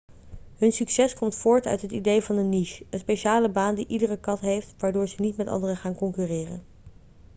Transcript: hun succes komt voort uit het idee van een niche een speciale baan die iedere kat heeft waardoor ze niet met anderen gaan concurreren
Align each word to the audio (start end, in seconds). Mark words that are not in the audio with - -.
hun 0.57 0.71
succes 0.71 1.13
komt 1.13 1.35
voort 1.35 1.65
uit 1.67 1.81
het 1.81 1.91
idee 1.91 2.21
van 2.21 2.37
een 2.37 2.49
niche 2.49 2.85
een 2.89 2.99
speciale 2.99 3.49
baan 3.49 3.75
die 3.75 3.87
iedere 3.87 4.19
kat 4.19 4.39
heeft 4.39 4.73
waardoor 4.77 5.07
ze 5.07 5.21
niet 5.21 5.37
met 5.37 5.47
anderen 5.47 5.77
gaan 5.77 5.95
concurreren 5.95 6.63